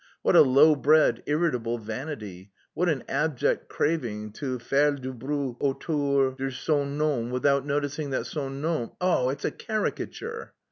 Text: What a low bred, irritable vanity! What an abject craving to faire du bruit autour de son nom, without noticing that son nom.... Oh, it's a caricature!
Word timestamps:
What 0.23 0.35
a 0.35 0.41
low 0.41 0.75
bred, 0.75 1.21
irritable 1.27 1.77
vanity! 1.77 2.51
What 2.73 2.89
an 2.89 3.03
abject 3.07 3.69
craving 3.69 4.31
to 4.31 4.57
faire 4.57 4.93
du 4.95 5.13
bruit 5.13 5.57
autour 5.61 6.31
de 6.31 6.49
son 6.49 6.97
nom, 6.97 7.29
without 7.29 7.67
noticing 7.67 8.09
that 8.09 8.25
son 8.25 8.61
nom.... 8.61 8.93
Oh, 8.99 9.29
it's 9.29 9.45
a 9.45 9.51
caricature! 9.51 10.53